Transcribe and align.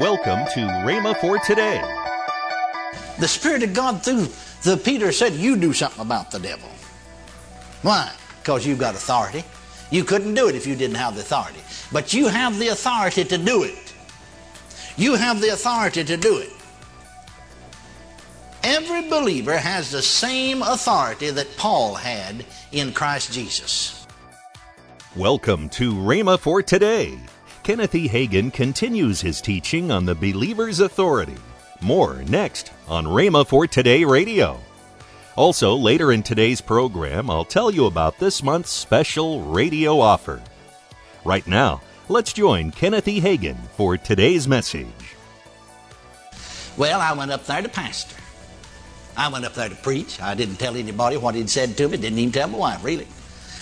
Welcome 0.00 0.46
to 0.54 0.60
Rhema 0.60 1.20
for 1.20 1.40
today. 1.40 1.82
The 3.18 3.26
Spirit 3.26 3.64
of 3.64 3.74
God 3.74 4.00
through 4.00 4.28
the 4.62 4.76
Peter 4.76 5.10
said, 5.10 5.32
You 5.32 5.56
do 5.56 5.72
something 5.72 6.00
about 6.00 6.30
the 6.30 6.38
devil. 6.38 6.68
Why? 7.82 8.12
Because 8.38 8.64
you've 8.64 8.78
got 8.78 8.94
authority. 8.94 9.42
You 9.90 10.04
couldn't 10.04 10.34
do 10.34 10.46
it 10.48 10.54
if 10.54 10.68
you 10.68 10.76
didn't 10.76 10.98
have 10.98 11.16
the 11.16 11.22
authority. 11.22 11.58
But 11.90 12.14
you 12.14 12.28
have 12.28 12.60
the 12.60 12.68
authority 12.68 13.24
to 13.24 13.38
do 13.38 13.64
it. 13.64 13.92
You 14.96 15.16
have 15.16 15.40
the 15.40 15.48
authority 15.48 16.04
to 16.04 16.16
do 16.16 16.38
it. 16.38 16.52
Every 18.62 19.08
believer 19.08 19.56
has 19.56 19.90
the 19.90 20.02
same 20.02 20.62
authority 20.62 21.30
that 21.30 21.56
Paul 21.56 21.96
had 21.96 22.46
in 22.70 22.92
Christ 22.92 23.32
Jesus. 23.32 24.06
Welcome 25.16 25.68
to 25.70 25.92
Rhema 25.92 26.38
for 26.38 26.62
today. 26.62 27.18
Kenneth 27.68 27.94
E. 27.94 28.08
Hagin 28.08 28.50
continues 28.50 29.20
his 29.20 29.42
teaching 29.42 29.90
on 29.90 30.06
the 30.06 30.14
believer's 30.14 30.80
authority. 30.80 31.36
More 31.82 32.22
next 32.22 32.72
on 32.88 33.04
Rhema 33.04 33.46
for 33.46 33.66
Today 33.66 34.04
Radio. 34.04 34.58
Also, 35.36 35.74
later 35.74 36.10
in 36.10 36.22
today's 36.22 36.62
program, 36.62 37.28
I'll 37.28 37.44
tell 37.44 37.70
you 37.70 37.84
about 37.84 38.18
this 38.18 38.42
month's 38.42 38.70
special 38.70 39.42
radio 39.42 40.00
offer. 40.00 40.40
Right 41.26 41.46
now, 41.46 41.82
let's 42.08 42.32
join 42.32 42.70
Kenneth 42.70 43.06
E. 43.06 43.20
Hagin 43.20 43.58
for 43.76 43.98
today's 43.98 44.48
message. 44.48 44.86
Well, 46.78 47.02
I 47.02 47.12
went 47.12 47.32
up 47.32 47.44
there 47.44 47.60
to 47.60 47.68
pastor. 47.68 48.16
I 49.14 49.28
went 49.28 49.44
up 49.44 49.52
there 49.52 49.68
to 49.68 49.74
preach. 49.74 50.22
I 50.22 50.34
didn't 50.34 50.56
tell 50.56 50.74
anybody 50.74 51.18
what 51.18 51.34
he'd 51.34 51.50
said 51.50 51.76
to 51.76 51.88
me, 51.90 51.98
didn't 51.98 52.18
even 52.18 52.32
tell 52.32 52.48
my 52.48 52.56
wife, 52.56 52.82
really. 52.82 53.08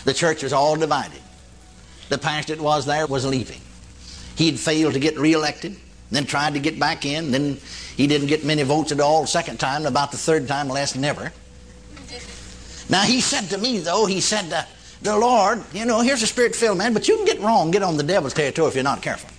The 0.05 0.15
church 0.15 0.45
was 0.45 0.53
all 0.53 0.77
divided. 0.77 1.23
The 2.09 2.19
pastor 2.19 2.55
that 2.55 2.63
was 2.63 2.87
there 2.87 3.09
was 3.09 3.27
leaving. 3.27 3.63
He'd 4.37 4.59
failed 4.61 4.95
to 4.95 5.01
get 5.01 5.19
reelected, 5.19 5.77
then 6.11 6.27
tried 6.27 6.55
to 6.55 6.61
get 6.61 6.79
back 6.79 7.05
in, 7.05 7.31
then 7.31 7.59
he 7.97 8.07
didn't 8.07 8.29
get 8.29 8.45
many 8.45 8.63
votes 8.63 8.93
at 8.93 9.01
all 9.01 9.23
the 9.23 9.27
second 9.27 9.59
time, 9.59 9.87
about 9.87 10.11
the 10.11 10.19
third 10.19 10.47
time, 10.47 10.69
less 10.69 10.95
never. 10.95 11.33
Now 12.89 13.03
he 13.03 13.21
said 13.21 13.51
to 13.51 13.59
me, 13.59 13.79
though, 13.79 14.07
he 14.07 14.21
said, 14.21 14.53
uh, 14.53 14.63
the 15.03 15.17
Lord, 15.17 15.63
you 15.73 15.85
know, 15.85 16.01
here's 16.01 16.23
a 16.23 16.27
spirit 16.27 16.55
filled 16.55 16.79
man, 16.79 16.93
but 16.93 17.09
you 17.09 17.17
can 17.17 17.25
get 17.25 17.41
wrong, 17.41 17.71
get 17.71 17.83
on 17.83 17.97
the 17.97 18.03
devil's 18.03 18.35
territory 18.35 18.69
if 18.69 18.75
you're 18.75 18.85
not 18.85 19.03
careful. 19.03 19.31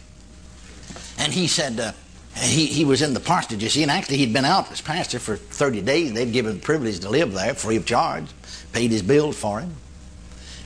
And 1.19 1.33
he 1.33 1.47
said, 1.47 1.79
uh, 1.79 1.91
he, 2.35 2.65
he 2.65 2.85
was 2.85 3.01
in 3.01 3.13
the 3.13 3.19
parsonage, 3.19 3.63
you 3.63 3.69
see, 3.69 3.81
and 3.81 3.91
actually 3.91 4.17
he'd 4.17 4.33
been 4.33 4.45
out 4.45 4.71
as 4.71 4.81
pastor 4.81 5.19
for 5.19 5.35
30 5.35 5.81
days. 5.81 6.13
They'd 6.13 6.31
given 6.31 6.51
him 6.51 6.57
the 6.59 6.63
privilege 6.63 6.99
to 6.99 7.09
live 7.09 7.33
there 7.33 7.53
free 7.53 7.77
of 7.77 7.85
charge, 7.85 8.25
paid 8.73 8.91
his 8.91 9.01
bills 9.01 9.37
for 9.37 9.59
him. 9.59 9.73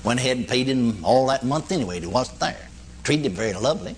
Went 0.04 0.20
ahead 0.20 0.38
and 0.38 0.48
paid 0.48 0.68
him 0.68 1.06
all 1.06 1.28
that 1.28 1.46
month 1.46 1.72
anyway. 1.72 2.00
He 2.00 2.08
wasn't 2.08 2.40
there. 2.40 2.68
Treated 3.04 3.28
him 3.28 3.34
very 3.34 3.54
lovely. 3.54 3.96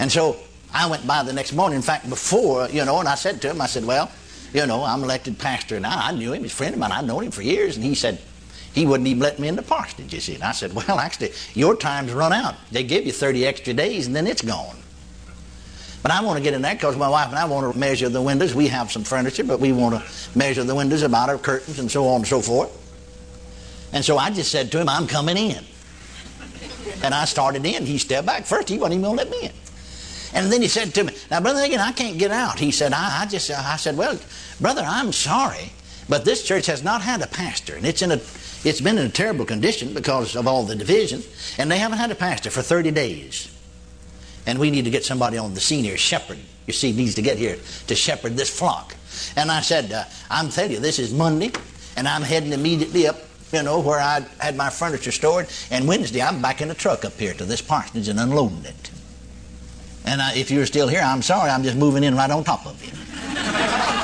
And 0.00 0.10
so 0.10 0.36
I 0.72 0.88
went 0.88 1.06
by 1.06 1.22
the 1.22 1.32
next 1.32 1.52
morning, 1.52 1.76
in 1.76 1.82
fact, 1.82 2.08
before, 2.08 2.68
you 2.70 2.84
know, 2.86 2.98
and 3.00 3.08
I 3.08 3.16
said 3.16 3.42
to 3.42 3.50
him, 3.50 3.60
I 3.60 3.66
said, 3.66 3.84
well, 3.84 4.10
you 4.54 4.66
know, 4.66 4.82
I'm 4.82 5.04
elected 5.04 5.38
pastor 5.38 5.78
now. 5.78 5.94
I 5.94 6.12
knew 6.12 6.32
him, 6.32 6.42
he's 6.42 6.52
a 6.52 6.56
friend 6.56 6.72
of 6.72 6.80
mine. 6.80 6.90
I've 6.90 7.04
known 7.04 7.24
him 7.24 7.30
for 7.30 7.42
years. 7.42 7.76
And 7.76 7.84
he 7.84 7.94
said, 7.94 8.18
he 8.72 8.86
wouldn't 8.86 9.06
even 9.06 9.22
let 9.22 9.38
me 9.38 9.46
in 9.46 9.56
the 9.56 9.62
parsonage, 9.62 10.14
you 10.14 10.20
see. 10.20 10.34
And 10.34 10.42
I 10.42 10.52
said, 10.52 10.72
well, 10.74 10.98
actually, 10.98 11.32
your 11.52 11.76
time's 11.76 12.12
run 12.12 12.32
out. 12.32 12.54
They 12.72 12.82
give 12.82 13.04
you 13.04 13.12
30 13.12 13.44
extra 13.46 13.74
days 13.74 14.06
and 14.06 14.16
then 14.16 14.26
it's 14.26 14.40
gone. 14.40 14.76
But 16.02 16.12
I 16.12 16.22
want 16.22 16.38
to 16.38 16.42
get 16.42 16.54
in 16.54 16.62
there 16.62 16.74
because 16.74 16.96
my 16.96 17.10
wife 17.10 17.28
and 17.28 17.36
I 17.36 17.44
want 17.44 17.70
to 17.70 17.78
measure 17.78 18.08
the 18.08 18.22
windows. 18.22 18.54
We 18.54 18.68
have 18.68 18.90
some 18.90 19.04
furniture, 19.04 19.44
but 19.44 19.60
we 19.60 19.72
want 19.72 19.96
to 19.96 20.38
measure 20.38 20.64
the 20.64 20.74
windows 20.74 21.02
about 21.02 21.28
our 21.28 21.36
curtains 21.36 21.78
and 21.78 21.90
so 21.90 22.08
on 22.08 22.16
and 22.16 22.26
so 22.26 22.40
forth. 22.40 22.70
And 23.92 24.02
so 24.02 24.16
I 24.16 24.30
just 24.30 24.50
said 24.50 24.72
to 24.72 24.80
him, 24.80 24.88
I'm 24.88 25.06
coming 25.06 25.36
in. 25.36 25.62
And 27.02 27.12
I 27.12 27.26
started 27.26 27.66
in. 27.66 27.84
He 27.84 27.98
stepped 27.98 28.26
back. 28.26 28.46
First, 28.46 28.70
he 28.70 28.78
wasn't 28.78 28.94
even 28.94 29.02
going 29.02 29.18
to 29.18 29.24
let 29.24 29.30
me 29.30 29.48
in. 29.48 29.52
And 30.32 30.52
then 30.52 30.62
he 30.62 30.68
said 30.68 30.94
to 30.94 31.04
me, 31.04 31.14
Now, 31.30 31.40
Brother 31.40 31.60
Hagin, 31.60 31.78
I 31.78 31.92
can't 31.92 32.18
get 32.18 32.30
out. 32.30 32.58
He 32.58 32.70
said, 32.70 32.92
I, 32.92 33.22
I 33.22 33.26
just, 33.26 33.50
I 33.50 33.76
said, 33.76 33.96
Well, 33.96 34.18
brother, 34.60 34.82
I'm 34.84 35.12
sorry, 35.12 35.72
but 36.08 36.24
this 36.24 36.44
church 36.44 36.66
has 36.66 36.82
not 36.82 37.02
had 37.02 37.22
a 37.22 37.26
pastor. 37.26 37.76
And 37.76 37.86
it's 37.86 38.02
in 38.02 38.12
a, 38.12 38.20
it's 38.64 38.80
been 38.80 38.98
in 38.98 39.06
a 39.06 39.10
terrible 39.10 39.44
condition 39.44 39.94
because 39.94 40.36
of 40.36 40.46
all 40.46 40.64
the 40.64 40.76
division. 40.76 41.22
And 41.58 41.70
they 41.70 41.78
haven't 41.78 41.98
had 41.98 42.10
a 42.10 42.14
pastor 42.14 42.50
for 42.50 42.62
30 42.62 42.90
days. 42.90 43.50
And 44.46 44.58
we 44.58 44.70
need 44.70 44.84
to 44.84 44.90
get 44.90 45.04
somebody 45.04 45.38
on 45.38 45.54
the 45.54 45.60
senior 45.60 45.96
shepherd, 45.96 46.38
you 46.66 46.72
see, 46.72 46.92
needs 46.92 47.14
to 47.14 47.22
get 47.22 47.38
here 47.38 47.58
to 47.86 47.94
shepherd 47.94 48.36
this 48.36 48.50
flock. 48.50 48.94
And 49.36 49.50
I 49.50 49.60
said, 49.60 49.92
uh, 49.92 50.04
I'm 50.30 50.48
telling 50.48 50.72
you, 50.72 50.80
this 50.80 50.98
is 50.98 51.12
Monday, 51.12 51.52
and 51.96 52.08
I'm 52.08 52.22
heading 52.22 52.52
immediately 52.52 53.06
up, 53.06 53.18
you 53.52 53.62
know, 53.62 53.80
where 53.80 54.00
I 54.00 54.24
had 54.38 54.56
my 54.56 54.70
furniture 54.70 55.12
stored. 55.12 55.48
And 55.70 55.86
Wednesday, 55.86 56.22
I'm 56.22 56.40
back 56.40 56.62
in 56.62 56.68
the 56.68 56.74
truck 56.74 57.04
up 57.04 57.12
here 57.14 57.34
to 57.34 57.44
this 57.44 57.60
parsonage 57.60 58.08
and 58.08 58.18
unloading 58.18 58.64
it. 58.64 58.90
And 60.04 60.20
I, 60.20 60.34
if 60.34 60.50
you're 60.50 60.66
still 60.66 60.88
here, 60.88 61.02
I'm 61.02 61.22
sorry, 61.22 61.50
I'm 61.50 61.62
just 61.62 61.76
moving 61.76 62.04
in 62.04 62.14
right 62.14 62.30
on 62.30 62.44
top 62.44 62.66
of 62.66 62.82
you. 62.84 62.92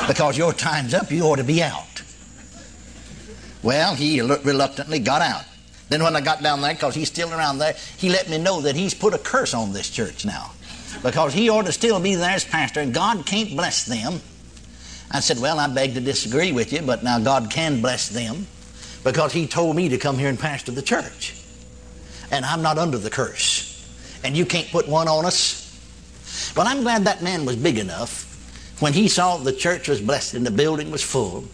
because 0.09 0.37
your 0.37 0.53
time's 0.53 0.95
up, 0.95 1.11
you 1.11 1.23
ought 1.23 1.37
to 1.37 1.45
be 1.45 1.63
out. 1.63 2.03
Well, 3.63 3.95
he 3.95 4.21
reluctantly 4.21 5.01
got 5.01 5.23
out. 5.23 5.45
Then 5.89 6.03
when 6.03 6.17
I 6.17 6.21
got 6.21 6.43
down 6.43 6.61
there, 6.61 6.75
because 6.75 6.95
he's 6.95 7.09
still 7.09 7.33
around 7.33 7.59
there, 7.59 7.75
he 7.97 8.09
let 8.09 8.29
me 8.29 8.39
know 8.39 8.61
that 8.61 8.77
he's 8.77 8.95
put 8.95 9.15
a 9.15 9.19
curse 9.19 9.55
on 9.55 9.73
this 9.73 9.91
church 9.91 10.25
now. 10.25 10.53
Because 11.03 11.33
he 11.33 11.49
ought 11.49 11.67
to 11.67 11.73
still 11.73 12.01
be 12.01 12.15
there 12.15 12.31
as 12.31 12.45
pastor, 12.45 12.81
and 12.81 12.93
God 12.93 13.27
can't 13.27 13.51
bless 13.51 13.85
them. 13.85 14.21
I 15.11 15.21
said, 15.21 15.39
Well, 15.41 15.59
I 15.59 15.69
beg 15.69 15.95
to 15.95 16.01
disagree 16.01 16.53
with 16.53 16.73
you, 16.73 16.83
but 16.83 17.05
now 17.05 17.19
God 17.19 17.51
can 17.51 17.81
bless 17.81 18.09
them 18.09 18.47
because 19.05 19.33
he 19.33 19.47
told 19.47 19.77
me 19.77 19.89
to 19.89 19.99
come 19.99 20.19
here 20.19 20.29
and 20.29 20.39
pastor 20.39 20.73
the 20.73 20.83
church. 20.83 21.35
And 22.33 22.45
I'm 22.45 22.63
not 22.63 22.77
under 22.77 22.99
the 22.99 23.11
curse. 23.11 23.73
And 24.25 24.37
you 24.37 24.45
can't 24.45 24.69
put 24.71 24.89
one 24.89 25.07
on 25.07 25.25
us. 25.25 25.66
Well, 26.57 26.67
I'm 26.67 26.83
glad 26.83 27.05
that 27.05 27.23
man 27.23 27.45
was 27.45 27.57
big 27.57 27.79
enough 27.79 28.25
when 28.81 28.93
he 28.93 29.09
saw 29.09 29.37
the 29.37 29.53
church 29.53 29.89
was 29.89 30.01
blessed 30.01 30.35
and 30.35 30.47
the 30.47 30.51
building 30.51 30.91
was 30.91 31.03
full 31.03 31.45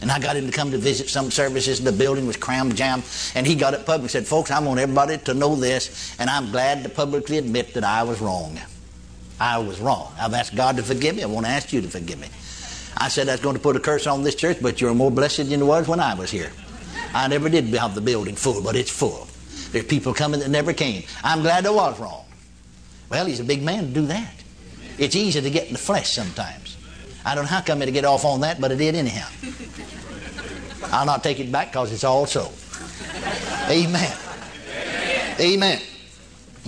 and 0.00 0.10
I 0.10 0.18
got 0.18 0.36
him 0.36 0.46
to 0.46 0.52
come 0.52 0.70
to 0.70 0.78
visit 0.78 1.08
some 1.08 1.30
services, 1.30 1.78
and 1.78 1.86
the 1.86 1.92
building 1.92 2.26
was 2.26 2.36
crammed 2.36 2.76
jam. 2.76 3.02
And 3.34 3.46
he 3.46 3.54
got 3.54 3.74
up 3.74 3.84
public 3.84 4.02
and 4.02 4.10
said, 4.10 4.26
Folks, 4.26 4.50
I 4.50 4.58
want 4.60 4.80
everybody 4.80 5.18
to 5.18 5.34
know 5.34 5.54
this, 5.54 6.16
and 6.18 6.30
I'm 6.30 6.50
glad 6.50 6.82
to 6.84 6.88
publicly 6.88 7.38
admit 7.38 7.74
that 7.74 7.84
I 7.84 8.02
was 8.02 8.20
wrong. 8.20 8.58
I 9.38 9.58
was 9.58 9.80
wrong. 9.80 10.12
I've 10.18 10.34
asked 10.34 10.54
God 10.54 10.76
to 10.76 10.82
forgive 10.82 11.16
me. 11.16 11.22
I 11.22 11.26
want 11.26 11.46
to 11.46 11.52
ask 11.52 11.72
you 11.72 11.80
to 11.82 11.88
forgive 11.88 12.18
me. 12.18 12.28
I 12.96 13.08
said 13.08 13.28
I 13.28 13.32
was 13.32 13.40
going 13.40 13.56
to 13.56 13.62
put 13.62 13.76
a 13.76 13.80
curse 13.80 14.06
on 14.06 14.22
this 14.22 14.34
church, 14.34 14.58
but 14.60 14.80
you're 14.80 14.94
more 14.94 15.10
blessed 15.10 15.48
than 15.48 15.50
you 15.50 15.66
was 15.66 15.88
when 15.88 16.00
I 16.00 16.14
was 16.14 16.30
here. 16.30 16.50
I 17.14 17.28
never 17.28 17.48
did 17.48 17.66
have 17.74 17.94
the 17.94 18.00
building 18.00 18.36
full, 18.36 18.62
but 18.62 18.76
it's 18.76 18.90
full. 18.90 19.26
There's 19.72 19.86
people 19.86 20.14
coming 20.14 20.40
that 20.40 20.50
never 20.50 20.72
came. 20.72 21.04
I'm 21.22 21.42
glad 21.42 21.66
I 21.66 21.70
was 21.70 21.98
wrong. 21.98 22.24
Well, 23.10 23.26
he's 23.26 23.40
a 23.40 23.44
big 23.44 23.62
man 23.62 23.86
to 23.86 23.90
do 23.90 24.06
that. 24.06 24.39
It's 25.00 25.16
easy 25.16 25.40
to 25.40 25.50
get 25.50 25.66
in 25.68 25.72
the 25.72 25.78
flesh 25.78 26.10
sometimes. 26.10 26.76
I 27.24 27.34
don't 27.34 27.44
know 27.44 27.50
how 27.50 27.62
come 27.62 27.80
to 27.80 27.90
get 27.90 28.04
off 28.04 28.26
on 28.26 28.42
that, 28.42 28.60
but 28.60 28.70
it 28.70 28.76
did 28.76 28.94
anyhow. 28.94 29.26
I'll 30.92 31.06
not 31.06 31.22
take 31.22 31.40
it 31.40 31.50
back 31.50 31.72
because 31.72 31.90
it's 31.90 32.04
all 32.04 32.26
so. 32.26 32.50
Amen. 33.70 34.16
Amen. 35.40 35.80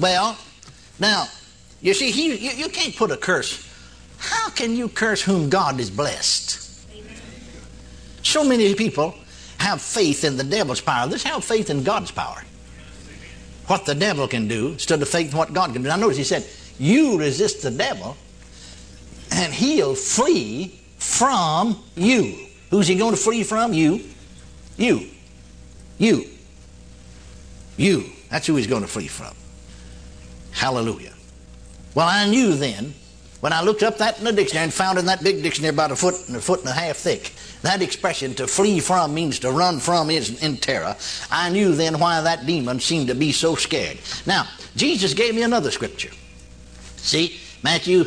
Well, 0.01 0.39
now, 0.99 1.27
you 1.83 1.93
see, 1.93 2.11
he, 2.11 2.35
you, 2.35 2.51
you 2.53 2.69
can't 2.71 2.97
put 2.97 3.11
a 3.11 3.19
curse. 3.19 3.69
How 4.17 4.49
can 4.49 4.77
you 4.77 4.89
curse 4.89 5.21
whom 5.21 5.51
God 5.51 5.79
is 5.79 5.91
blessed? 5.91 6.59
So 8.23 8.45
many 8.45 8.75
people 8.75 9.15
have 9.59 9.83
faith 9.83 10.25
in 10.25 10.39
the 10.39 10.45
devil's 10.45 10.81
power. 10.81 11.07
Let's 11.07 11.25
have 11.25 11.45
faith 11.45 11.69
in 11.69 11.83
God's 11.83 12.11
power. 12.11 12.43
What 13.67 13.85
the 13.85 13.95
devil 13.95 14.27
can 14.27 14.49
do 14.49 14.69
instead 14.69 15.03
of 15.03 15.09
faith 15.09 15.33
in 15.33 15.37
what 15.37 15.53
God 15.53 15.75
can 15.75 15.83
do. 15.83 15.89
Now, 15.89 15.97
notice 15.97 16.17
he 16.17 16.25
said, 16.25 16.47
You 16.79 17.19
resist 17.19 17.63
the 17.63 17.71
devil, 17.71 18.17
and 19.31 19.53
he'll 19.53 19.95
flee 19.95 20.81
from 20.99 21.83
you. 21.97 22.47
Who's 22.71 22.87
he 22.89 22.97
going 22.97 23.15
to 23.15 23.21
flee 23.21 23.43
from? 23.43 23.73
You. 23.73 24.03
You. 24.77 25.09
You. 25.99 26.25
You. 27.77 28.05
That's 28.31 28.47
who 28.47 28.57
he's 28.57 28.67
going 28.67 28.83
to 28.83 28.89
flee 28.89 29.09
from. 29.09 29.35
Hallelujah. 30.53 31.13
Well, 31.95 32.09
I 32.09 32.29
knew 32.29 32.55
then, 32.55 32.95
when 33.41 33.53
I 33.53 33.63
looked 33.63 33.83
up 33.83 33.99
that 33.99 34.19
in 34.19 34.25
the 34.25 34.33
dictionary 34.33 34.65
and 34.65 34.73
found 34.73 34.99
in 34.99 35.07
that 35.07 35.23
big 35.23 35.43
dictionary 35.43 35.75
about 35.75 35.91
a 35.91 35.97
foot 35.97 36.15
and 36.29 36.37
a 36.37 36.41
foot 36.41 36.61
and 36.61 36.69
a 36.69 36.73
half 36.73 36.97
thick, 36.97 37.33
that 37.63 37.83
expression 37.83 38.35
to 38.37 38.47
flee 38.47 38.81
from 38.81 39.13
means 39.13 39.39
to 39.41 39.51
run 39.51 39.79
from 39.79 40.11
is 40.11 40.43
in 40.43 40.57
terror. 40.57 40.97
I 41.31 41.51
knew 41.51 41.75
then 41.75 41.99
why 41.99 42.21
that 42.21 42.47
demon 42.47 42.81
seemed 42.81 43.09
to 43.09 43.15
be 43.15 43.33
so 43.33 43.55
scared. 43.55 43.99
Now, 44.27 44.47
Jesus 44.77 45.13
gave 45.13 45.35
me 45.35 45.43
another 45.43 45.71
scripture. 45.71 46.11
See, 47.03 47.39
Matthew 47.63 48.05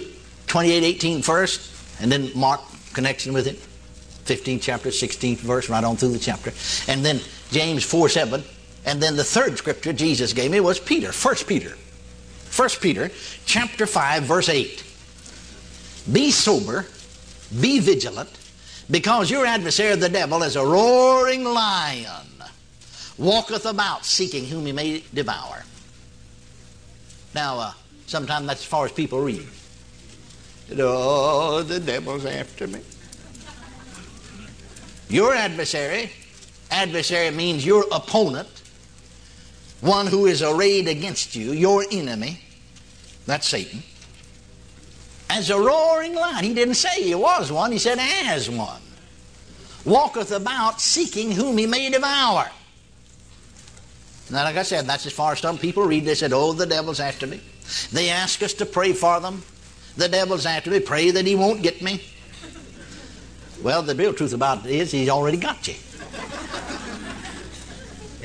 28, 0.48 0.84
18 0.84 1.22
first, 1.22 2.02
and 2.02 2.12
then 2.12 2.32
Mark 2.36 2.62
connection 2.94 3.34
with 3.34 3.48
it. 3.48 3.60
15th 4.26 4.62
chapter, 4.62 4.90
16th 4.90 5.38
verse, 5.38 5.70
right 5.70 5.84
on 5.84 5.98
through 5.98 6.10
the 6.10 6.20
chapter. 6.20 6.52
And 6.92 7.06
then 7.06 7.20
James 7.52 7.84
4, 7.84 8.10
7. 8.10 8.44
And 8.86 9.02
then 9.02 9.16
the 9.16 9.24
third 9.24 9.58
scripture 9.58 9.94
Jesus 9.94 10.34
gave 10.34 10.52
me 10.52 10.60
was 10.60 10.80
Peter, 10.80 11.12
1 11.12 11.36
Peter. 11.48 11.76
1 12.56 12.70
Peter 12.82 13.12
chapter 13.46 13.86
5, 13.86 14.24
verse 14.24 14.50
8. 14.50 14.84
Be 16.12 16.32
sober, 16.32 16.86
be 17.60 17.80
vigilant, 17.80 18.30
because 18.90 19.30
your 19.30 19.46
adversary 19.46 19.96
the 19.96 20.10
devil 20.10 20.44
is 20.44 20.56
a 20.56 20.66
roaring 20.66 21.44
lion, 21.44 22.28
walketh 23.18 23.66
about 23.66 24.06
seeking 24.06 24.46
whom 24.46 24.66
he 24.66 24.72
may 24.72 25.04
devour. 25.14 25.64
Now, 27.34 27.60
uh, 27.60 27.74
sometimes 28.08 28.48
that's 28.48 28.62
as 28.62 28.66
far 28.66 28.86
as 28.86 28.92
people 28.92 29.22
read. 29.22 29.48
Oh, 30.78 31.62
the 31.62 31.80
devil's 31.80 32.26
after 32.26 32.68
me. 32.68 32.82
Your 35.10 35.36
adversary, 35.36 36.12
adversary 36.72 37.30
means 37.32 37.66
your 37.66 37.86
opponent, 37.92 38.50
one 39.82 40.08
who 40.08 40.26
is 40.26 40.42
arrayed 40.42 40.88
against 40.88 41.36
you, 41.36 41.52
your 41.52 41.86
enemy, 41.92 42.40
that's 43.28 43.48
Satan, 43.48 43.84
as 45.30 45.50
a 45.50 45.60
roaring 45.60 46.16
lion. 46.16 46.44
He 46.44 46.54
didn't 46.54 46.76
say 46.76 47.04
he 47.04 47.14
was 47.14 47.52
one, 47.52 47.72
he 47.72 47.78
said 47.78 48.00
as 48.00 48.50
one. 48.50 48.82
Walketh 49.84 50.32
about 50.32 50.82
seeking 50.82 51.32
whom 51.32 51.58
he 51.58 51.68
may 51.68 51.92
devour. 51.92 52.50
Now, 54.32 54.44
like 54.44 54.56
I 54.56 54.64
said, 54.64 54.86
that's 54.86 55.06
as 55.06 55.14
far 55.14 55.34
as 55.34 55.40
some 55.40 55.58
people 55.58 55.84
read. 55.86 56.06
They 56.06 56.16
said, 56.16 56.34
Oh, 56.34 56.54
the 56.54 56.66
devil's 56.66 57.00
after 57.00 57.28
me. 57.28 57.42
They 57.92 58.10
ask 58.10 58.42
us 58.42 58.54
to 58.56 58.66
pray 58.66 58.94
for 58.94 59.20
them. 59.20 59.44
The 59.98 60.10
devil's 60.10 60.46
after 60.46 60.72
me. 60.72 60.80
Pray 60.80 61.12
that 61.12 61.26
he 61.26 61.36
won't 61.36 61.62
get 61.62 61.82
me. 61.82 62.04
Well, 63.64 63.82
the 63.82 63.96
real 63.96 64.14
truth 64.14 64.34
about 64.34 64.66
it 64.66 64.72
is 64.72 64.92
he's 64.92 65.10
already 65.10 65.38
got 65.38 65.68
you. 65.68 65.76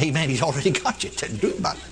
Amen. 0.00 0.30
He's 0.30 0.42
already 0.42 0.70
got 0.70 1.04
you. 1.04 1.10
To 1.10 1.32
do 1.32 1.54
about 1.58 1.76
it. 1.76 1.84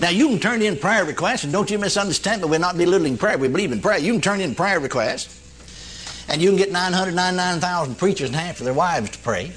Now, 0.00 0.10
you 0.10 0.28
can 0.28 0.38
turn 0.38 0.60
in 0.60 0.76
prayer 0.76 1.04
requests, 1.04 1.44
and 1.44 1.52
don't 1.52 1.70
you 1.70 1.78
misunderstand, 1.78 2.42
but 2.42 2.50
we're 2.50 2.58
not 2.58 2.76
belittling 2.76 3.16
prayer. 3.16 3.38
We 3.38 3.48
believe 3.48 3.72
in 3.72 3.80
prayer. 3.80 3.98
You 3.98 4.12
can 4.12 4.20
turn 4.20 4.40
in 4.40 4.54
prayer 4.54 4.80
requests, 4.80 6.26
and 6.28 6.42
you 6.42 6.50
can 6.50 6.58
get 6.58 6.72
999,000 6.72 7.96
preachers 7.96 8.28
and 8.28 8.36
half 8.36 8.58
of 8.58 8.64
their 8.64 8.74
wives 8.74 9.10
to 9.10 9.18
pray, 9.20 9.52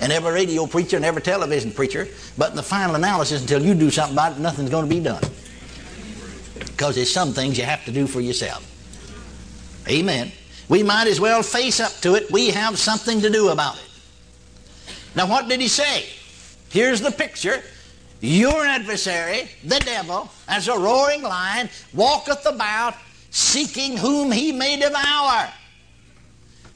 and 0.00 0.10
every 0.12 0.32
radio 0.32 0.66
preacher 0.66 0.96
and 0.96 1.04
every 1.04 1.22
television 1.22 1.70
preacher, 1.70 2.08
but 2.38 2.50
in 2.50 2.56
the 2.56 2.62
final 2.62 2.94
analysis, 2.94 3.42
until 3.42 3.62
you 3.62 3.74
do 3.74 3.90
something 3.90 4.14
about 4.14 4.32
it, 4.32 4.38
nothing's 4.38 4.70
going 4.70 4.88
to 4.88 4.94
be 4.94 5.00
done. 5.00 5.22
Because 6.58 6.94
there's 6.94 7.12
some 7.12 7.32
things 7.32 7.58
you 7.58 7.64
have 7.64 7.84
to 7.84 7.92
do 7.92 8.06
for 8.06 8.20
yourself. 8.20 8.66
Amen. 9.88 10.32
We 10.68 10.82
might 10.82 11.06
as 11.08 11.20
well 11.20 11.42
face 11.42 11.80
up 11.80 11.92
to 12.00 12.14
it. 12.14 12.30
We 12.30 12.50
have 12.50 12.78
something 12.78 13.20
to 13.20 13.30
do 13.30 13.48
about 13.48 13.76
it. 13.76 13.90
Now, 15.14 15.26
what 15.26 15.48
did 15.48 15.60
he 15.60 15.68
say? 15.68 16.06
Here's 16.70 17.00
the 17.00 17.10
picture. 17.10 17.62
Your 18.20 18.64
adversary, 18.64 19.48
the 19.64 19.80
devil, 19.80 20.30
as 20.46 20.68
a 20.68 20.78
roaring 20.78 21.22
lion, 21.22 21.68
walketh 21.92 22.46
about 22.46 22.94
seeking 23.30 23.96
whom 23.96 24.30
he 24.30 24.52
may 24.52 24.78
devour. 24.78 25.52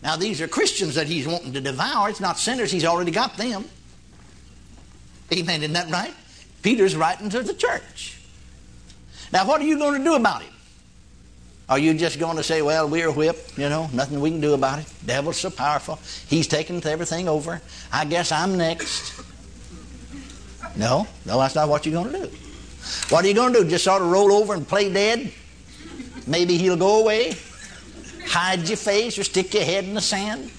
Now, 0.04 0.16
these 0.16 0.42
are 0.42 0.46
Christians 0.46 0.94
that 0.96 1.06
he's 1.06 1.26
wanting 1.26 1.54
to 1.54 1.62
devour. 1.62 2.10
It's 2.10 2.20
not 2.20 2.38
sinners, 2.38 2.70
he's 2.70 2.84
already 2.84 3.10
got 3.10 3.38
them. 3.38 3.64
Amen. 5.32 5.62
Isn't 5.62 5.72
that 5.72 5.90
right? 5.90 6.14
Peter's 6.62 6.94
writing 6.94 7.30
to 7.30 7.42
the 7.42 7.54
church. 7.54 8.18
Now, 9.32 9.46
what 9.48 9.62
are 9.62 9.64
you 9.64 9.78
going 9.78 9.98
to 9.98 10.04
do 10.04 10.14
about 10.14 10.42
it? 10.42 10.48
Are 11.66 11.78
you 11.78 11.94
just 11.94 12.20
going 12.20 12.36
to 12.36 12.42
say, 12.42 12.60
well, 12.60 12.86
we're 12.86 13.10
whipped, 13.10 13.56
you 13.56 13.70
know, 13.70 13.88
nothing 13.94 14.20
we 14.20 14.30
can 14.30 14.42
do 14.42 14.52
about 14.52 14.80
it? 14.80 14.86
Devil's 15.06 15.38
so 15.38 15.48
powerful. 15.48 15.98
He's 16.28 16.46
taking 16.46 16.84
everything 16.84 17.26
over. 17.26 17.62
I 17.90 18.04
guess 18.04 18.30
I'm 18.30 18.58
next. 18.58 19.18
No, 20.76 21.06
no, 21.24 21.38
that's 21.38 21.54
not 21.54 21.70
what 21.70 21.86
you're 21.86 22.02
going 22.02 22.12
to 22.12 22.28
do. 22.28 22.36
What 23.08 23.24
are 23.24 23.28
you 23.28 23.34
going 23.34 23.54
to 23.54 23.62
do? 23.62 23.70
Just 23.70 23.84
sort 23.84 24.02
of 24.02 24.10
roll 24.10 24.32
over 24.32 24.52
and 24.52 24.68
play 24.68 24.92
dead? 24.92 25.32
Maybe 26.26 26.58
he'll 26.58 26.76
go 26.76 27.00
away? 27.00 27.34
Hide 28.26 28.68
your 28.68 28.76
face 28.76 29.18
or 29.18 29.24
stick 29.24 29.54
your 29.54 29.64
head 29.64 29.84
in 29.84 29.94
the 29.94 30.00
sand? 30.00 30.50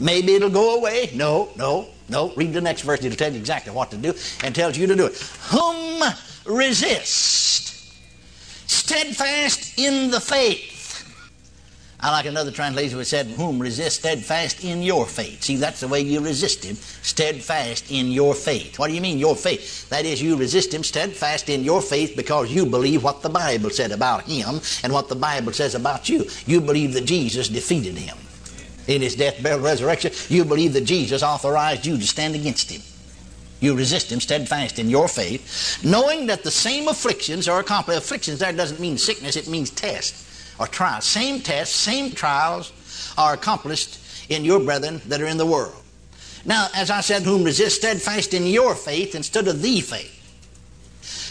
Maybe 0.00 0.34
it'll 0.34 0.50
go 0.50 0.76
away? 0.78 1.10
No, 1.14 1.50
no, 1.56 1.88
no. 2.08 2.32
Read 2.34 2.52
the 2.52 2.60
next 2.60 2.82
verse. 2.82 3.04
It'll 3.04 3.16
tell 3.16 3.32
you 3.32 3.38
exactly 3.38 3.72
what 3.72 3.90
to 3.90 3.96
do 3.96 4.14
and 4.44 4.54
tells 4.54 4.76
you 4.76 4.86
to 4.86 4.94
do 4.94 5.06
it. 5.06 5.16
Whom 5.50 6.02
resist? 6.44 7.58
steadfast 8.68 9.78
in 9.78 10.10
the 10.10 10.20
faith. 10.20 10.67
I 12.00 12.12
like 12.12 12.26
another 12.26 12.52
translation 12.52 12.96
which 12.96 13.08
said, 13.08 13.26
Whom 13.26 13.58
resist 13.58 14.00
steadfast 14.00 14.62
in 14.62 14.82
your 14.82 15.04
faith. 15.04 15.42
See, 15.42 15.56
that's 15.56 15.80
the 15.80 15.88
way 15.88 16.00
you 16.00 16.20
resist 16.20 16.62
him, 16.64 16.76
steadfast 16.76 17.90
in 17.90 18.12
your 18.12 18.34
faith. 18.34 18.78
What 18.78 18.86
do 18.86 18.94
you 18.94 19.00
mean, 19.00 19.18
your 19.18 19.34
faith? 19.34 19.88
That 19.88 20.04
is, 20.04 20.22
you 20.22 20.36
resist 20.36 20.72
him 20.72 20.84
steadfast 20.84 21.48
in 21.48 21.64
your 21.64 21.82
faith 21.82 22.14
because 22.14 22.52
you 22.52 22.66
believe 22.66 23.02
what 23.02 23.22
the 23.22 23.28
Bible 23.28 23.70
said 23.70 23.90
about 23.90 24.22
him 24.22 24.60
and 24.84 24.92
what 24.92 25.08
the 25.08 25.16
Bible 25.16 25.52
says 25.52 25.74
about 25.74 26.08
you. 26.08 26.24
You 26.46 26.60
believe 26.60 26.92
that 26.92 27.04
Jesus 27.04 27.48
defeated 27.48 27.96
him 27.96 28.16
in 28.86 29.02
his 29.02 29.16
death, 29.16 29.42
burial, 29.42 29.60
resurrection. 29.60 30.12
You 30.28 30.44
believe 30.44 30.74
that 30.74 30.84
Jesus 30.84 31.24
authorized 31.24 31.84
you 31.84 31.96
to 31.98 32.06
stand 32.06 32.36
against 32.36 32.70
him. 32.70 32.82
You 33.58 33.76
resist 33.76 34.12
him 34.12 34.20
steadfast 34.20 34.78
in 34.78 34.88
your 34.88 35.08
faith, 35.08 35.82
knowing 35.82 36.26
that 36.26 36.44
the 36.44 36.50
same 36.52 36.86
afflictions 36.86 37.48
are 37.48 37.58
accomplished. 37.58 37.98
Afflictions 37.98 38.38
there 38.38 38.52
doesn't 38.52 38.78
mean 38.78 38.96
sickness, 38.98 39.34
it 39.34 39.48
means 39.48 39.70
test 39.70 40.26
or 40.58 40.66
trial. 40.66 41.00
Same 41.00 41.40
tests, 41.40 41.74
same 41.74 42.12
trials 42.12 42.72
are 43.16 43.34
accomplished 43.34 43.98
in 44.28 44.44
your 44.44 44.60
brethren 44.60 45.00
that 45.06 45.20
are 45.20 45.26
in 45.26 45.38
the 45.38 45.46
world. 45.46 45.74
Now, 46.44 46.68
as 46.74 46.90
I 46.90 47.00
said, 47.00 47.22
whom 47.22 47.44
resist 47.44 47.76
steadfast 47.76 48.34
in 48.34 48.46
your 48.46 48.74
faith 48.74 49.14
instead 49.14 49.48
of 49.48 49.62
the 49.62 49.80
faith. 49.80 50.14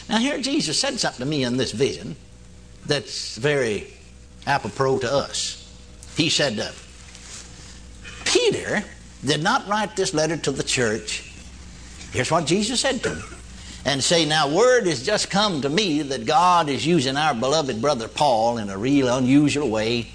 Now, 0.09 0.17
here 0.17 0.39
Jesus 0.39 0.79
said 0.79 0.99
something 0.99 1.19
to 1.19 1.29
me 1.29 1.43
in 1.43 1.57
this 1.57 1.71
vision 1.71 2.15
that's 2.85 3.37
very 3.37 3.87
apropos 4.45 4.99
to 4.99 5.11
us. 5.11 5.63
He 6.15 6.29
said, 6.29 6.59
uh, 6.59 6.71
Peter 8.25 8.83
did 9.25 9.43
not 9.43 9.67
write 9.67 9.95
this 9.95 10.13
letter 10.13 10.37
to 10.37 10.51
the 10.51 10.63
church 10.63 11.27
Here's 12.11 12.31
what 12.31 12.45
Jesus 12.45 12.81
said 12.81 13.03
to 13.03 13.15
him. 13.15 13.36
And 13.87 14.03
say, 14.03 14.25
now, 14.25 14.49
word 14.49 14.85
has 14.85 15.01
just 15.01 15.29
come 15.29 15.61
to 15.61 15.69
me 15.69 16.01
that 16.01 16.25
God 16.25 16.67
is 16.67 16.85
using 16.85 17.15
our 17.15 17.33
beloved 17.33 17.81
brother 17.81 18.09
Paul 18.09 18.57
in 18.57 18.69
a 18.69 18.77
real 18.77 19.07
unusual 19.07 19.69
way. 19.69 20.07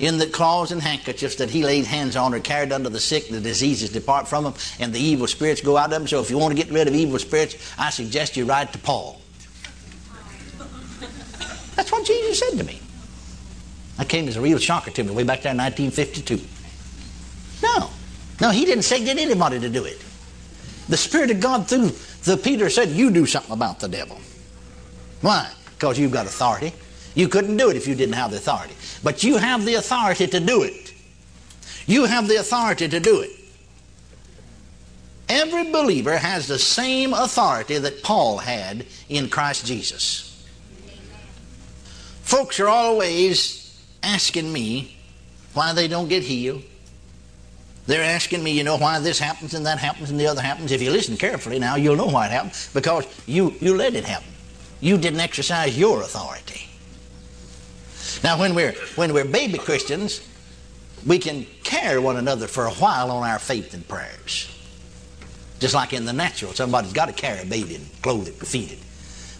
In 0.00 0.16
the 0.16 0.26
cloths 0.26 0.72
and 0.72 0.80
handkerchiefs 0.80 1.36
that 1.36 1.50
he 1.50 1.64
laid 1.64 1.84
hands 1.84 2.16
on 2.16 2.32
are 2.32 2.40
carried 2.40 2.72
unto 2.72 2.88
the 2.88 2.98
sick, 2.98 3.28
the 3.28 3.42
diseases 3.42 3.90
depart 3.90 4.26
from 4.26 4.44
them, 4.44 4.54
and 4.80 4.90
the 4.90 4.98
evil 4.98 5.26
spirits 5.26 5.60
go 5.60 5.76
out 5.76 5.84
of 5.84 5.90
them. 5.90 6.08
So 6.08 6.22
if 6.22 6.30
you 6.30 6.38
want 6.38 6.56
to 6.56 6.62
get 6.62 6.72
rid 6.72 6.88
of 6.88 6.94
evil 6.94 7.18
spirits, 7.18 7.56
I 7.78 7.90
suggest 7.90 8.38
you 8.38 8.46
write 8.46 8.72
to 8.72 8.78
Paul. 8.78 9.20
That's 11.76 11.92
what 11.92 12.06
Jesus 12.06 12.38
said 12.38 12.56
to 12.56 12.64
me. 12.64 12.80
That 13.98 14.08
came 14.08 14.28
as 14.28 14.36
a 14.36 14.40
real 14.40 14.58
shocker 14.58 14.90
to 14.90 15.04
me 15.04 15.10
way 15.10 15.24
back 15.24 15.42
there 15.42 15.52
in 15.52 15.58
1952. 15.58 16.40
No. 17.62 17.90
No, 18.40 18.48
he 18.48 18.64
didn't 18.64 18.84
say 18.84 19.04
get 19.04 19.18
anybody 19.18 19.60
to 19.60 19.68
do 19.68 19.84
it. 19.84 20.02
The 20.88 20.96
Spirit 20.96 21.30
of 21.30 21.40
God 21.40 21.68
through 21.68 21.92
the 22.24 22.36
Peter 22.36 22.70
said, 22.70 22.88
You 22.88 23.10
do 23.10 23.26
something 23.26 23.52
about 23.52 23.80
the 23.80 23.88
devil. 23.88 24.18
Why? 25.20 25.50
Because 25.66 25.98
you've 25.98 26.12
got 26.12 26.26
authority. 26.26 26.72
You 27.14 27.28
couldn't 27.28 27.56
do 27.56 27.70
it 27.70 27.76
if 27.76 27.86
you 27.86 27.94
didn't 27.94 28.14
have 28.14 28.30
the 28.30 28.38
authority. 28.38 28.74
But 29.02 29.22
you 29.22 29.36
have 29.36 29.64
the 29.64 29.74
authority 29.74 30.26
to 30.26 30.40
do 30.40 30.62
it. 30.62 30.92
You 31.86 32.06
have 32.06 32.28
the 32.28 32.36
authority 32.36 32.88
to 32.88 32.98
do 32.98 33.20
it. 33.20 33.30
Every 35.28 35.70
believer 35.70 36.16
has 36.16 36.48
the 36.48 36.58
same 36.58 37.14
authority 37.14 37.78
that 37.78 38.02
Paul 38.02 38.38
had 38.38 38.86
in 39.08 39.28
Christ 39.28 39.66
Jesus. 39.66 40.30
Folks 42.22 42.58
are 42.60 42.68
always 42.68 43.82
asking 44.02 44.52
me 44.52 44.96
why 45.54 45.72
they 45.72 45.88
don't 45.88 46.08
get 46.08 46.22
healed 46.22 46.62
they're 47.86 48.02
asking 48.02 48.42
me, 48.42 48.52
you 48.52 48.64
know, 48.64 48.76
why 48.76 48.98
this 48.98 49.18
happens 49.18 49.54
and 49.54 49.66
that 49.66 49.78
happens 49.78 50.10
and 50.10 50.18
the 50.18 50.26
other 50.26 50.40
happens. 50.40 50.72
If 50.72 50.80
you 50.80 50.90
listen 50.90 51.16
carefully 51.16 51.58
now, 51.58 51.76
you'll 51.76 51.96
know 51.96 52.06
why 52.06 52.26
it 52.26 52.32
happened 52.32 52.56
because 52.72 53.06
you, 53.26 53.54
you 53.60 53.76
let 53.76 53.94
it 53.94 54.04
happen. 54.04 54.28
You 54.80 54.96
didn't 54.96 55.20
exercise 55.20 55.78
your 55.78 56.00
authority. 56.00 56.68
Now, 58.22 58.38
when 58.38 58.54
we're, 58.54 58.72
when 58.96 59.12
we're 59.12 59.26
baby 59.26 59.58
Christians, 59.58 60.26
we 61.06 61.18
can 61.18 61.46
carry 61.62 61.98
one 61.98 62.16
another 62.16 62.46
for 62.46 62.66
a 62.66 62.72
while 62.72 63.10
on 63.10 63.28
our 63.28 63.38
faith 63.38 63.74
and 63.74 63.86
prayers. 63.86 64.50
Just 65.60 65.74
like 65.74 65.92
in 65.92 66.04
the 66.06 66.12
natural, 66.12 66.52
somebody's 66.52 66.92
got 66.92 67.06
to 67.06 67.12
carry 67.12 67.42
a 67.42 67.46
baby 67.46 67.76
and 67.76 68.02
clothe 68.02 68.28
it 68.28 68.38
and 68.38 68.48
feed 68.48 68.72
it. 68.72 68.78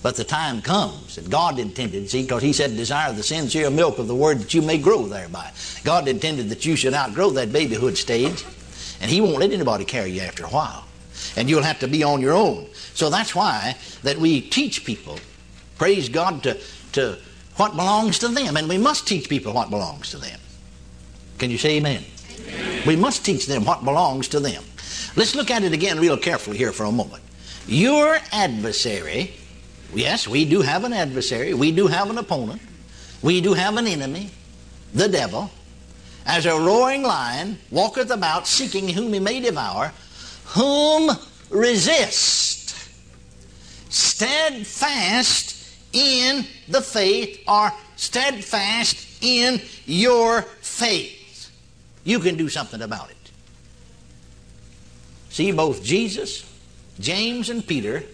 But 0.04 0.16
the 0.16 0.24
time 0.24 0.60
comes, 0.60 1.16
and 1.16 1.30
God 1.30 1.58
intended, 1.58 2.10
see, 2.10 2.24
because 2.24 2.42
He 2.42 2.52
said, 2.52 2.76
Desire 2.76 3.14
the 3.14 3.22
sincere 3.22 3.70
milk 3.70 3.98
of 3.98 4.06
the 4.06 4.14
Word 4.14 4.38
that 4.40 4.52
you 4.52 4.60
may 4.60 4.76
grow 4.76 5.06
thereby. 5.06 5.50
God 5.82 6.08
intended 6.08 6.50
that 6.50 6.66
you 6.66 6.76
should 6.76 6.92
outgrow 6.92 7.30
that 7.30 7.54
babyhood 7.54 7.96
stage, 7.96 8.44
and 9.00 9.10
He 9.10 9.22
won't 9.22 9.38
let 9.38 9.50
anybody 9.50 9.86
carry 9.86 10.10
you 10.10 10.20
after 10.20 10.44
a 10.44 10.48
while. 10.48 10.84
And 11.38 11.48
you'll 11.48 11.62
have 11.62 11.78
to 11.78 11.88
be 11.88 12.02
on 12.02 12.20
your 12.20 12.34
own. 12.34 12.66
So 12.92 13.08
that's 13.08 13.34
why 13.34 13.78
that 14.02 14.18
we 14.18 14.42
teach 14.42 14.84
people, 14.84 15.18
praise 15.78 16.10
God, 16.10 16.42
to, 16.42 16.60
to 16.92 17.16
what 17.56 17.70
belongs 17.70 18.18
to 18.18 18.28
them. 18.28 18.58
And 18.58 18.68
we 18.68 18.76
must 18.76 19.08
teach 19.08 19.30
people 19.30 19.54
what 19.54 19.70
belongs 19.70 20.10
to 20.10 20.18
them. 20.18 20.38
Can 21.38 21.50
you 21.50 21.56
say 21.56 21.78
amen? 21.78 22.04
amen? 22.46 22.82
We 22.86 22.96
must 22.96 23.24
teach 23.24 23.46
them 23.46 23.64
what 23.64 23.82
belongs 23.82 24.28
to 24.28 24.40
them. 24.40 24.64
Let's 25.16 25.34
look 25.34 25.50
at 25.50 25.64
it 25.64 25.72
again 25.72 25.98
real 25.98 26.18
carefully 26.18 26.58
here 26.58 26.72
for 26.72 26.84
a 26.84 26.92
moment. 26.92 27.22
Your 27.66 28.18
adversary 28.32 29.32
Yes, 29.92 30.28
we 30.28 30.44
do 30.44 30.62
have 30.62 30.84
an 30.84 30.92
adversary. 30.92 31.54
We 31.54 31.72
do 31.72 31.86
have 31.86 32.10
an 32.10 32.18
opponent. 32.18 32.62
We 33.22 33.40
do 33.40 33.54
have 33.54 33.76
an 33.76 33.86
enemy, 33.86 34.30
the 34.92 35.08
devil. 35.08 35.50
As 36.26 36.46
a 36.46 36.58
roaring 36.58 37.02
lion 37.02 37.58
walketh 37.70 38.10
about, 38.10 38.46
seeking 38.46 38.88
whom 38.88 39.12
he 39.12 39.20
may 39.20 39.40
devour, 39.40 39.92
whom 40.46 41.10
resist 41.50 42.74
steadfast 43.88 45.54
in 45.92 46.44
the 46.68 46.80
faith 46.80 47.42
or 47.46 47.72
steadfast 47.96 49.22
in 49.22 49.60
your 49.86 50.42
faith. 50.42 51.50
You 52.04 52.18
can 52.18 52.36
do 52.36 52.48
something 52.48 52.82
about 52.82 53.10
it. 53.10 53.16
See, 55.30 55.50
both 55.52 55.82
Jesus, 55.82 56.44
James, 57.00 57.50
and 57.50 57.66
Peter 57.66 58.04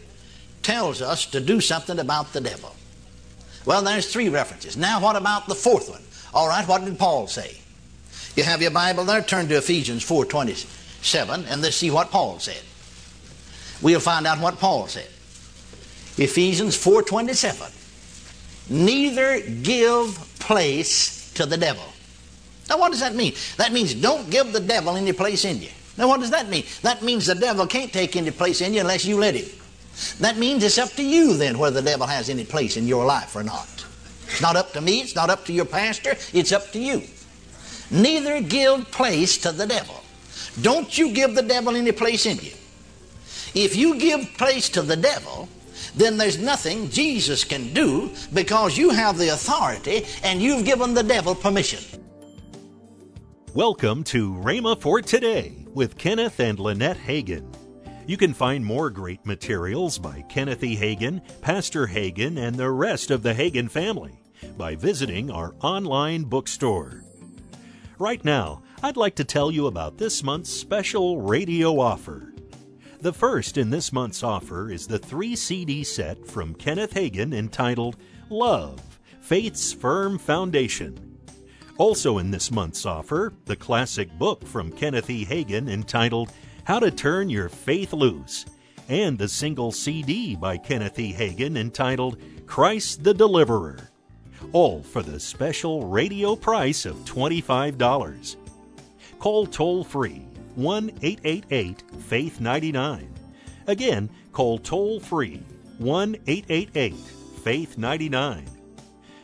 tells 0.63 1.03
us 1.03 1.27
to 1.27 1.41
do 1.41 1.61
something 1.61 1.99
about 1.99 2.33
the 2.33 2.41
devil. 2.41 2.75
Well, 3.67 3.83
there's 3.83 4.11
three 4.11 4.29
references. 4.29 4.77
Now, 4.77 5.01
what 5.01 5.17
about 5.17 5.47
the 5.47 5.55
fourth 5.55 5.91
one? 5.91 6.03
All 6.33 6.49
right, 6.49 6.67
what 6.67 6.85
did 6.85 6.99
Paul 6.99 7.27
say? 7.27 7.59
You 8.37 8.45
have 8.45 8.63
your 8.63 8.71
Bible 8.71 9.05
there? 9.05 9.23
Turn 9.23 9.49
to 9.49 9.57
Ephesians 9.57 10.05
4.27 10.05 11.51
and 11.51 11.63
let's 11.63 11.77
see 11.77 11.91
what 11.91 12.11
Paul 12.11 12.39
said. 12.39 12.63
We'll 13.83 14.01
find 14.01 14.27
out 14.27 14.41
what 14.41 14.59
Paul 14.59 14.87
said. 14.87 15.09
Ephesians 16.19 16.77
4.27 16.77 17.77
Neither 18.71 19.41
give 19.41 20.17
place 20.39 21.33
to 21.35 21.45
the 21.45 21.57
devil. 21.57 21.85
Now, 22.69 22.79
what 22.79 22.93
does 22.93 23.01
that 23.01 23.17
mean? 23.17 23.35
That 23.57 23.73
means 23.73 23.95
don't 23.95 24.31
give 24.31 24.53
the 24.53 24.61
devil 24.61 24.97
any 24.97 25.13
place 25.13 25.45
in 25.45 25.61
you. 25.61 25.71
Now, 25.99 26.07
what 26.07 26.21
does 26.21 26.31
that 26.31 26.49
mean? 26.49 26.65
That 26.83 27.03
means 27.03 27.27
the 27.27 27.35
devil 27.35 27.67
can't 27.67 27.93
take 27.93 28.15
any 28.15 28.31
place 28.31 28.61
in 28.61 28.73
you 28.73 28.81
unless 28.81 29.05
you 29.05 29.19
let 29.19 29.35
him. 29.35 29.60
That 30.21 30.39
means 30.39 30.63
it's 30.65 30.79
up 30.79 30.91
to 30.93 31.03
you 31.03 31.37
then 31.37 31.59
whether 31.59 31.81
the 31.81 31.91
devil 31.91 32.07
has 32.07 32.29
any 32.29 32.45
place 32.45 32.77
in 32.77 32.87
your 32.87 33.05
life 33.05 33.37
or 33.37 33.43
not. 33.43 33.85
It's 34.25 34.41
not 34.41 34.57
up 34.57 34.73
to 34.73 34.81
me, 34.81 35.01
it's 35.01 35.17
not 35.17 35.31
up 35.31 35.45
to 35.47 35.53
your 35.53 35.65
pastor, 35.65 36.15
it's 36.33 36.53
up 36.53 36.71
to 36.73 36.79
you. 36.79 37.03
Neither 37.91 38.41
give 38.41 38.91
place 38.91 39.37
to 39.39 39.53
the 39.53 39.67
devil. 39.67 40.01
Don't 40.63 40.97
you 40.97 41.13
give 41.13 41.35
the 41.35 41.43
devil 41.43 41.75
any 41.75 41.93
place 41.93 42.27
in 42.27 42.39
you. 42.39 42.53
If 43.55 43.75
you 43.75 43.99
give 43.99 44.33
place 44.39 44.69
to 44.71 44.83
the 44.83 44.97
devil, 44.97 45.49
then 45.97 46.17
there's 46.17 46.39
nothing 46.39 46.89
Jesus 46.91 47.43
can 47.43 47.73
do 47.73 48.11
because 48.33 48.79
you 48.79 48.91
have 48.91 49.19
the 49.19 49.31
authority 49.31 50.07
and 50.23 50.41
you've 50.41 50.65
given 50.65 50.95
the 50.95 51.03
devil 51.03 51.35
permission. 51.35 51.81
Welcome 53.55 54.05
to 54.05 54.33
Rhema 54.35 54.81
for 54.81 55.03
Today 55.03 55.53
with 55.75 55.99
Kenneth 55.99 56.39
and 56.39 56.61
Lynette 56.61 56.99
Hagin. 56.99 57.60
You 58.07 58.17
can 58.17 58.35
find 58.35 58.65
more 58.65 58.91
great 58.91 59.25
materials 59.25 59.99
by 59.99 60.23
Kenneth 60.29 60.65
E. 60.65 60.77
Hagin, 60.77 61.21
Pastor 61.41 61.87
Hagin, 61.87 62.39
and 62.39 62.57
the 62.57 62.71
rest 62.71 63.11
of 63.11 63.23
the 63.23 63.35
Hagin 63.35 63.71
family 63.71 64.21
by 64.57 64.75
visiting 64.75 65.31
our 65.31 65.55
online 65.61 66.25
bookstore. 66.25 67.05
Right 67.99 68.25
now, 68.25 68.63
I'd 68.83 68.97
like 68.97 69.15
to 69.17 69.25
tell 69.25 69.51
you 69.51 69.67
about 69.67 69.99
this 69.99 70.23
month's 70.23 70.51
special 70.51 71.21
radio 71.21 71.79
offer. 71.79 72.33
The 73.01 73.13
first 73.13 73.57
in 73.57 73.71
this 73.71 73.93
month's 73.93 74.23
offer 74.23 74.71
is 74.71 74.87
the 74.87 74.99
three 74.99 75.37
CD 75.37 75.85
set 75.85 76.27
from 76.27 76.55
Kenneth 76.55 76.95
Hagin 76.95 77.35
entitled 77.35 77.97
Love 78.29 78.81
Faith's 79.21 79.73
Firm 79.73 80.19
Foundation. 80.19 81.19
Also 81.77 82.19
in 82.19 82.31
this 82.31 82.51
month's 82.51 82.85
offer, 82.85 83.33
the 83.45 83.57
classic 83.57 84.11
book 84.19 84.47
from 84.47 84.73
Kenneth 84.73 85.09
E. 85.09 85.25
Hagin 85.25 85.69
entitled 85.69 86.33
How 86.71 86.79
to 86.79 86.93
Turn 86.93 87.29
Your 87.29 87.49
Faith 87.49 87.93
Loose, 87.93 88.47
and 88.89 89.19
the 89.19 89.27
single 89.27 89.73
CD 89.73 90.37
by 90.37 90.57
Kenneth 90.57 91.01
E. 91.01 91.13
Hagin 91.13 91.59
entitled 91.59 92.23
Christ 92.47 93.03
the 93.03 93.13
Deliverer. 93.13 93.91
All 94.53 94.81
for 94.81 95.03
the 95.03 95.19
special 95.19 95.85
radio 95.85 96.37
price 96.37 96.87
of 96.87 96.95
$25. 96.99 98.37
Call 99.19 99.47
toll 99.47 99.83
free 99.83 100.25
1 100.55 100.93
888 101.03 101.83
Faith 102.03 102.41
99. 102.41 103.15
Again, 103.67 104.09
call 104.31 104.57
toll 104.57 105.01
free 105.01 105.43
1 105.79 106.15
888 106.29 106.95
Faith 107.43 107.79
99. 107.79 108.45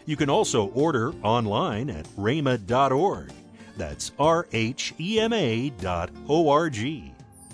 You 0.05 0.17
can 0.17 0.29
also 0.29 0.67
order 0.71 1.13
online 1.23 1.91
at 1.91 2.07
rhema.org. 2.17 3.31
That's 3.77 4.11
R 4.19 4.49
H 4.51 4.95
E 4.99 5.21
M 5.21 5.33
A 5.33 5.71
dot 5.71 6.11
O 6.29 6.49
R 6.49 6.69
G. 6.69 7.13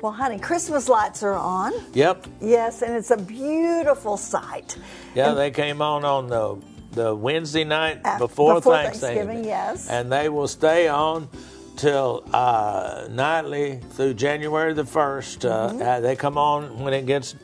Well, 0.00 0.12
honey, 0.12 0.38
Christmas 0.38 0.88
lights 0.88 1.22
are 1.22 1.34
on. 1.34 1.72
Yep. 1.92 2.26
Yes, 2.40 2.82
and 2.82 2.94
it's 2.94 3.10
a 3.10 3.16
beautiful 3.18 4.16
sight. 4.16 4.78
Yeah, 5.14 5.30
And- 5.30 5.38
they 5.38 5.50
came 5.50 5.82
on 5.82 6.04
on 6.04 6.28
the 6.28 6.56
the 6.92 7.14
Wednesday 7.14 7.62
night 7.62 8.02
before, 8.18 8.54
before 8.54 8.74
Thanksgiving. 8.74 9.16
Thanksgiving, 9.16 9.44
yes. 9.44 9.88
And 9.88 10.10
they 10.10 10.28
will 10.28 10.48
stay 10.48 10.88
on 10.88 11.28
till 11.76 12.24
uh, 12.32 13.06
nightly 13.08 13.78
through 13.92 14.14
January 14.14 14.72
the 14.74 14.82
1st. 14.82 15.44
Uh, 15.44 15.48
uh, 15.84 16.00
they 16.00 16.16
come 16.16 16.36
on 16.36 16.80
when 16.80 16.92
it 16.92 17.06
gets 17.06 17.36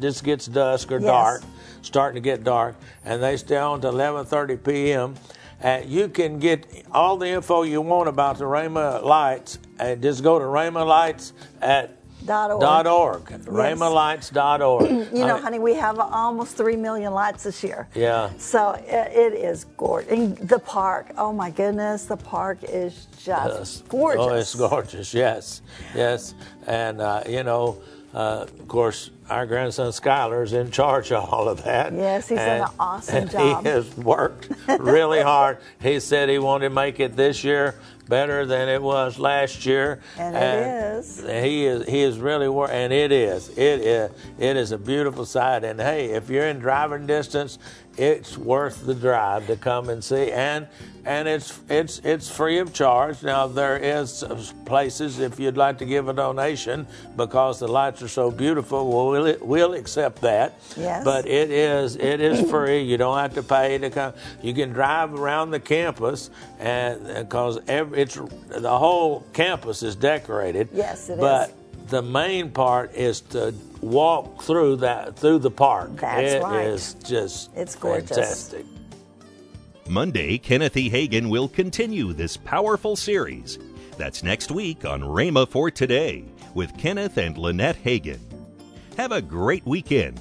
just 0.00 0.24
gets 0.24 0.46
dusk 0.46 0.90
or 0.90 0.96
Mm-hmm. 1.00 1.04
Yes. 1.04 1.12
dark, 1.12 1.42
starting 1.82 2.14
to 2.22 2.24
get 2.24 2.44
dark, 2.44 2.76
and 3.04 3.22
they 3.22 3.36
stay 3.36 3.56
on 3.58 3.80
to 3.82 3.88
11:30 3.88 4.56
p.m. 4.64 5.14
Uh, 5.62 5.80
you 5.84 6.08
can 6.08 6.38
get 6.38 6.66
all 6.92 7.16
the 7.16 7.26
info 7.28 7.62
you 7.62 7.80
want 7.80 8.08
about 8.08 8.38
the 8.38 8.44
Rhema 8.44 9.02
Lights, 9.02 9.58
and 9.78 10.00
just 10.00 10.22
go 10.22 10.38
to 10.38 10.44
Rhema 10.44 10.86
Lights 10.86 11.32
at 11.60 11.94
Dot 12.26 12.50
org. 12.50 12.60
dot 12.60 12.86
org, 12.86 13.24
rhemalights.org. 13.46 15.08
You 15.18 15.26
know, 15.26 15.36
honey, 15.38 15.58
we 15.58 15.74
have 15.74 15.98
almost 15.98 16.56
three 16.56 16.76
million 16.76 17.12
lights 17.12 17.44
this 17.44 17.62
year. 17.62 17.88
Yeah. 17.94 18.30
So 18.38 18.72
it, 18.72 19.12
it 19.16 19.32
is 19.34 19.64
gorgeous. 19.76 20.10
And 20.12 20.36
the 20.36 20.58
park, 20.58 21.12
oh 21.16 21.32
my 21.32 21.50
goodness, 21.50 22.04
the 22.06 22.16
park 22.16 22.58
is 22.64 23.06
just 23.22 23.58
Yes. 23.58 23.82
gorgeous. 23.88 24.26
Oh, 24.26 24.34
it's 24.34 24.54
gorgeous. 24.54 25.14
Yes, 25.14 25.62
yes, 25.94 26.34
and 26.66 27.00
uh, 27.00 27.22
you 27.28 27.44
know, 27.44 27.78
uh, 28.14 28.46
of 28.48 28.68
course, 28.68 29.10
our 29.30 29.46
grandson 29.46 29.90
Skylar 29.90 30.42
is 30.42 30.52
in 30.52 30.70
charge 30.70 31.12
of 31.12 31.32
all 31.32 31.48
of 31.48 31.64
that. 31.64 31.92
Yes, 31.92 32.28
he's 32.28 32.38
done 32.38 32.62
an 32.62 32.68
awesome 32.78 33.16
and 33.22 33.30
job. 33.30 33.64
He 33.64 33.70
has 33.70 33.96
worked 33.96 34.50
really 34.78 35.20
hard. 35.20 35.58
He 35.80 36.00
said 36.00 36.28
he 36.28 36.38
wanted 36.38 36.68
to 36.68 36.74
make 36.74 37.00
it 37.00 37.16
this 37.16 37.44
year 37.44 37.74
better 38.08 38.46
than 38.46 38.68
it 38.68 38.82
was 38.82 39.18
last 39.18 39.66
year, 39.66 40.00
And 40.16 40.34
it 40.34 40.96
is. 40.98 41.20
He 41.20 41.66
is. 41.66 41.86
He 41.86 42.00
is 42.00 42.18
really 42.18 42.48
work, 42.48 42.70
and 42.72 42.92
it 42.92 43.12
is. 43.12 43.50
It 43.50 43.80
is. 43.80 44.10
It 44.38 44.56
is 44.56 44.72
a 44.72 44.78
beautiful 44.78 45.26
sight. 45.26 45.62
And 45.62 45.78
hey, 45.78 46.12
if 46.12 46.30
you're 46.30 46.46
in 46.46 46.58
driving 46.58 47.06
distance, 47.06 47.58
it's 47.98 48.38
worth 48.38 48.86
the 48.86 48.94
drive 48.94 49.46
to 49.48 49.56
come 49.56 49.88
and 49.88 50.02
see. 50.02 50.30
And 50.30 50.66
and 51.04 51.26
it's 51.26 51.58
it's 51.68 52.00
it's 52.04 52.30
free 52.30 52.58
of 52.58 52.72
charge. 52.72 53.22
Now 53.22 53.46
there 53.46 53.76
is 53.76 54.24
places 54.66 55.20
if 55.20 55.40
you'd 55.40 55.56
like 55.56 55.78
to 55.78 55.86
give 55.86 56.08
a 56.08 56.12
donation 56.12 56.86
because 57.16 57.58
the 57.58 57.68
lights 57.68 58.02
are 58.02 58.08
so 58.08 58.30
beautiful. 58.30 58.88
Well, 58.88 59.36
we'll 59.40 59.74
accept 59.74 60.20
that. 60.22 60.60
Yes. 60.76 61.04
But 61.04 61.26
it 61.26 61.50
is 61.50 61.96
it 61.96 62.20
is 62.20 62.48
free. 62.50 62.82
You 62.82 62.98
don't 62.98 63.18
have 63.18 63.34
to 63.34 63.42
pay 63.42 63.78
to 63.78 63.90
come. 63.90 64.12
You 64.42 64.54
can 64.54 64.70
drive 64.70 65.14
around 65.14 65.50
the 65.50 65.60
campus 65.60 66.30
and 66.58 67.04
because 67.06 67.58
every 67.66 68.02
it's 68.02 68.14
the 68.48 68.78
whole 68.78 69.24
campus 69.32 69.82
is 69.82 69.96
decorated. 69.96 70.68
Yes, 70.72 71.08
it 71.08 71.14
is. 71.14 71.57
But 71.88 72.02
the 72.02 72.02
main 72.02 72.50
part 72.50 72.94
is 72.94 73.20
to 73.20 73.54
walk 73.80 74.42
through 74.42 74.76
that 74.76 75.16
through 75.16 75.38
the 75.38 75.50
park. 75.50 75.96
That's 75.96 76.34
It 76.34 76.42
right. 76.42 76.66
is 76.66 76.94
just 77.04 77.50
It's 77.56 77.74
gorgeous. 77.76 78.08
fantastic. 78.08 78.66
Monday, 79.88 80.36
Kenneth 80.38 80.76
E. 80.76 80.90
Hagin 80.90 81.30
will 81.30 81.48
continue 81.48 82.12
this 82.12 82.36
powerful 82.36 82.94
series. 82.94 83.58
That's 83.96 84.22
next 84.22 84.50
week 84.50 84.84
on 84.84 85.00
Rhema 85.00 85.48
for 85.48 85.70
Today 85.70 86.24
with 86.54 86.76
Kenneth 86.76 87.16
and 87.16 87.38
Lynette 87.38 87.82
Hagin. 87.82 88.20
Have 88.96 89.12
a 89.12 89.22
great 89.22 89.64
weekend 89.64 90.20